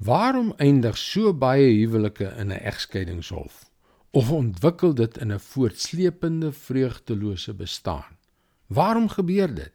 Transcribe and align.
Waarom 0.00 0.54
eindig 0.56 0.96
so 0.96 1.28
baie 1.36 1.66
huwelike 1.76 2.24
in 2.40 2.48
'n 2.52 2.62
egskeidingshof 2.70 3.70
of 4.10 4.30
ontwikkel 4.32 4.94
dit 4.94 5.18
in 5.18 5.32
'n 5.32 5.38
voortsleepende 5.38 6.52
vreugdelose 6.52 7.54
bestaan? 7.54 8.16
Waarom 8.66 9.08
gebeur 9.08 9.54
dit? 9.54 9.72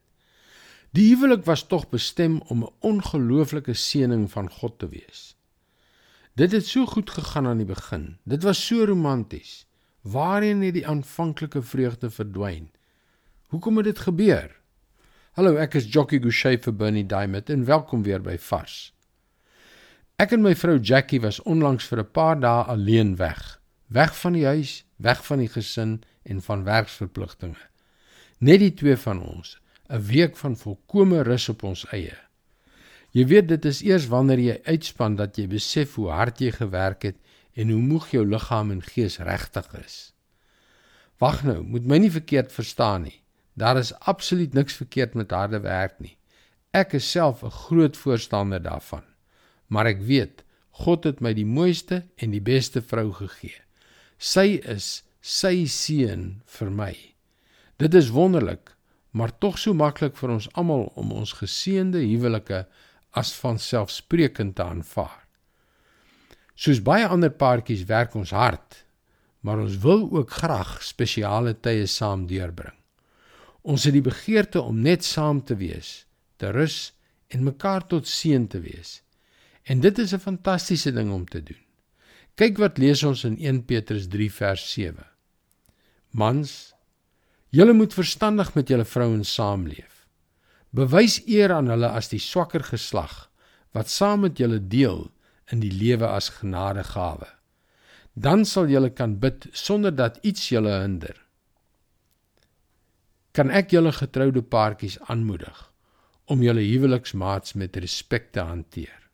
Die 0.91 1.13
huwelik 1.13 1.45
was 1.45 1.67
tog 1.67 1.89
bestem 1.89 2.41
om 2.41 2.63
'n 2.63 2.73
ongelooflike 2.79 3.73
seëning 3.73 4.31
van 4.31 4.49
God 4.49 4.79
te 4.79 4.89
wees. 4.89 5.35
Dit 6.33 6.51
het 6.51 6.65
so 6.67 6.85
goed 6.85 7.09
gegaan 7.09 7.47
aan 7.47 7.57
die 7.57 7.73
begin. 7.75 8.17
Dit 8.23 8.43
was 8.43 8.65
so 8.65 8.83
romanties. 8.83 9.67
Waarheen 10.01 10.61
het 10.61 10.73
die 10.73 10.87
aanvanklike 10.87 11.61
vreugde 11.61 12.09
verdwyn? 12.09 12.71
Hoekom 13.47 13.75
het 13.77 13.85
dit 13.85 13.99
gebeur? 13.99 14.61
Hallo, 15.31 15.55
ek 15.55 15.73
is 15.73 15.93
Jockey 15.93 16.19
Gouchee 16.19 16.57
vir 16.57 16.75
Bernie 16.75 17.05
Diamond 17.05 17.49
en 17.49 17.65
welkom 17.65 18.03
weer 18.03 18.21
by 18.21 18.37
Vars. 18.37 18.94
Ek 20.15 20.31
en 20.31 20.45
my 20.45 20.53
vrou 20.55 20.77
Jackie 20.79 21.19
was 21.19 21.41
onlangs 21.43 21.85
vir 21.91 21.99
'n 21.99 22.11
paar 22.15 22.37
dae 22.39 22.63
alleen 22.73 23.15
weg. 23.19 23.59
Weg 23.87 24.15
van 24.19 24.33
die 24.33 24.45
huis, 24.45 24.85
weg 24.95 25.25
van 25.25 25.39
die 25.39 25.49
gesin 25.51 26.03
en 26.23 26.41
van 26.41 26.63
werksverpligtinge. 26.63 27.59
Net 28.39 28.59
die 28.59 28.73
twee 28.73 28.95
van 28.95 29.19
ons, 29.21 29.59
'n 29.89 29.99
week 29.99 30.37
van 30.37 30.55
volkomme 30.55 31.23
rus 31.23 31.49
op 31.49 31.63
ons 31.63 31.85
eie. 31.91 32.15
Jy 33.11 33.25
weet 33.27 33.47
dit 33.47 33.65
is 33.65 33.81
eers 33.83 34.07
wanneer 34.07 34.39
jy 34.39 34.61
uitspan 34.63 35.15
dat 35.15 35.37
jy 35.37 35.47
besef 35.47 35.95
hoe 35.95 36.09
hard 36.09 36.39
jy 36.39 36.51
gewerk 36.51 37.03
het 37.03 37.17
en 37.53 37.69
hoe 37.69 37.81
moeg 37.81 38.11
jou 38.11 38.25
liggaam 38.25 38.71
en 38.71 38.81
gees 38.81 39.17
regtig 39.17 39.73
is. 39.85 40.13
Wag 41.19 41.43
nou, 41.43 41.61
moet 41.61 41.85
my 41.85 41.97
nie 41.97 42.11
verkeerd 42.11 42.51
verstaan 42.51 43.01
nie. 43.01 43.21
Daar 43.53 43.77
is 43.77 43.93
absoluut 43.99 44.53
niks 44.53 44.75
verkeerd 44.75 45.13
met 45.13 45.31
harde 45.31 45.59
werk 45.59 45.99
nie. 45.99 46.17
Ek 46.71 46.93
is 46.93 47.11
self 47.11 47.43
'n 47.43 47.51
groot 47.51 47.97
voorstander 47.97 48.61
daarvan 48.61 49.03
maar 49.67 49.89
ek 49.89 50.01
weet 50.05 50.43
God 50.75 51.05
het 51.07 51.21
my 51.23 51.31
die 51.35 51.47
mooiste 51.47 52.03
en 52.19 52.33
die 52.35 52.43
beste 52.43 52.81
vrou 52.83 53.07
gegee. 53.15 53.61
Sy 54.19 54.59
is 54.59 55.05
sy 55.23 55.65
seun 55.71 56.41
vir 56.57 56.71
my. 56.71 56.93
Dit 57.79 57.95
is 57.95 58.11
wonderlik, 58.11 58.73
maar 59.15 59.31
tog 59.39 59.57
so 59.59 59.73
maklik 59.73 60.17
vir 60.19 60.35
ons 60.35 60.49
almal 60.59 60.89
om 60.99 61.13
ons 61.15 61.31
geseënde 61.39 62.03
huwelike 62.03 62.65
as 63.15 63.31
van 63.39 63.59
selfsprekend 63.59 64.57
te 64.59 64.63
aanvaar. 64.63 65.21
Soos 66.55 66.81
baie 66.83 67.07
ander 67.07 67.31
paartjies 67.31 67.85
werk 67.87 68.15
ons 68.15 68.35
hard, 68.35 68.83
maar 69.43 69.59
ons 69.63 69.79
wil 69.83 70.05
ook 70.11 70.35
graag 70.41 70.77
spesiale 70.83 71.55
tye 71.55 71.87
saam 71.87 72.27
deurbring. 72.27 72.75
Ons 73.63 73.87
het 73.87 73.95
die 73.95 74.03
begeerte 74.03 74.61
om 74.61 74.83
net 74.83 75.03
saam 75.03 75.41
te 75.43 75.55
wees, 75.57 76.05
te 76.37 76.51
rus 76.51 76.91
en 77.31 77.47
mekaar 77.47 77.87
tot 77.87 78.07
seën 78.07 78.47
te 78.51 78.59
wees. 78.61 78.99
En 79.65 79.79
dit 79.81 79.97
is 79.97 80.13
'n 80.13 80.19
fantastiese 80.19 80.91
ding 80.93 81.11
om 81.11 81.25
te 81.25 81.43
doen. 81.43 81.63
Kyk 82.35 82.57
wat 82.57 82.77
lees 82.77 83.03
ons 83.03 83.23
in 83.23 83.37
1 83.39 83.65
Petrus 83.65 84.07
3 84.07 84.31
vers 84.31 84.71
7. 84.71 85.05
Mans, 86.09 86.73
julle 87.49 87.73
moet 87.73 87.93
verstandig 87.93 88.53
met 88.53 88.67
julle 88.67 88.85
vrouens 88.85 89.33
saamleef. 89.33 90.07
Bewys 90.69 91.21
eer 91.25 91.53
aan 91.53 91.67
hulle 91.71 91.87
as 91.87 92.09
die 92.11 92.19
swakker 92.19 92.63
geslag 92.63 93.31
wat 93.71 93.89
saam 93.89 94.19
met 94.19 94.37
julle 94.37 94.59
deel 94.67 95.11
in 95.51 95.59
die 95.59 95.71
lewe 95.71 96.07
as 96.07 96.29
genadegawe. 96.29 97.27
Dan 98.13 98.45
sal 98.45 98.67
julle 98.67 98.89
kan 98.89 99.19
bid 99.19 99.47
sonder 99.51 99.95
dat 99.95 100.19
iets 100.21 100.49
julle 100.49 100.81
hinder. 100.81 101.15
Kan 103.31 103.49
ek 103.49 103.71
julle 103.71 103.91
getroude 103.91 104.41
paartjies 104.41 104.99
aanmoedig 104.99 105.71
om 106.25 106.43
julle 106.43 106.63
huweliksmaats 106.63 107.53
met 107.53 107.75
respek 107.75 108.31
te 108.31 108.39
hanteer? 108.39 109.04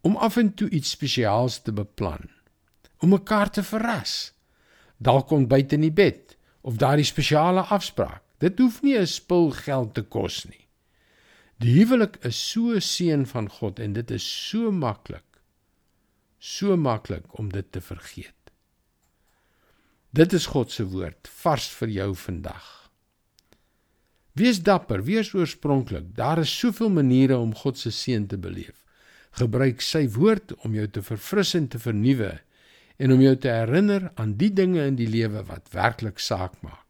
Om 0.00 0.16
af 0.16 0.36
en 0.36 0.54
toe 0.54 0.68
iets 0.68 0.90
spesiaals 0.90 1.62
te 1.62 1.72
beplan, 1.72 2.28
om 2.98 3.08
mekaar 3.08 3.50
te 3.50 3.62
verras. 3.62 4.32
Dalk 4.96 5.30
buite 5.48 5.74
in 5.74 5.86
die 5.86 5.94
bed 5.94 6.36
of 6.60 6.78
daardie 6.78 7.06
spesiale 7.06 7.62
afspraak. 7.62 8.22
Dit 8.38 8.58
hoef 8.58 8.82
nie 8.82 8.98
'n 8.98 9.06
spul 9.06 9.50
geld 9.50 9.94
te 9.94 10.02
kos 10.02 10.44
nie. 10.44 10.66
Die 11.58 11.72
huwelik 11.74 12.18
is 12.22 12.50
so 12.50 12.78
seën 12.78 13.26
van 13.26 13.48
God 13.48 13.78
en 13.78 13.92
dit 13.92 14.10
is 14.10 14.48
so 14.48 14.70
maklik. 14.70 15.40
So 16.38 16.76
maklik 16.76 17.38
om 17.38 17.48
dit 17.48 17.72
te 17.72 17.80
vergeet. 17.80 18.34
Dit 20.10 20.32
is 20.32 20.46
God 20.46 20.70
se 20.70 20.84
woord 20.84 21.28
vars 21.28 21.68
vir 21.68 21.88
jou 21.88 22.14
vandag. 22.14 22.90
Wees 24.32 24.62
dapper, 24.62 25.04
wees 25.04 25.34
oorspronklik. 25.34 26.14
Daar 26.14 26.38
is 26.38 26.58
soveel 26.58 26.90
maniere 26.90 27.36
om 27.36 27.54
God 27.54 27.78
se 27.78 27.90
seën 27.90 28.26
te 28.26 28.38
beleef 28.38 28.87
gebruik 29.36 29.82
sy 29.84 30.08
woord 30.14 30.54
om 30.64 30.74
jou 30.74 30.86
te 30.88 31.02
verfris 31.02 31.54
en 31.58 31.68
te 31.68 31.78
vernuwe 31.78 32.38
en 32.98 33.12
om 33.14 33.20
jou 33.22 33.36
te 33.38 33.48
herinner 33.52 34.10
aan 34.16 34.36
die 34.40 34.52
dinge 34.54 34.86
in 34.86 34.96
die 34.98 35.10
lewe 35.10 35.42
wat 35.46 35.68
werklik 35.74 36.18
saak 36.18 36.62
maak. 36.62 36.88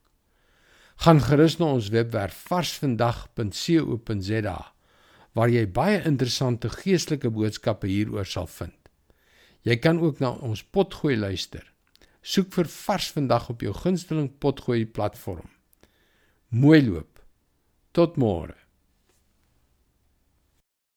Gaan 0.99 1.21
gerus 1.23 1.59
na 1.61 1.67
ons 1.77 1.89
webwerf 1.95 2.35
varsvandag.co.za 2.49 4.59
waar 5.37 5.51
jy 5.53 5.67
baie 5.71 6.01
interessante 6.09 6.69
geestelike 6.73 7.31
boodskappe 7.31 7.87
hieroor 7.87 8.27
sal 8.27 8.49
vind. 8.51 8.75
Jy 9.63 9.77
kan 9.83 10.01
ook 10.03 10.21
na 10.23 10.31
ons 10.43 10.65
potgooi 10.65 11.17
luister. 11.17 11.63
Soek 12.23 12.53
vir 12.57 12.67
Vars 12.73 13.13
vandag 13.15 13.49
op 13.53 13.63
jou 13.63 13.75
gunsteling 13.75 14.31
potgooi 14.43 14.87
platform. 14.87 15.49
Mooi 16.51 16.83
loop. 16.83 17.21
Tot 17.93 18.17
môre. 18.17 18.68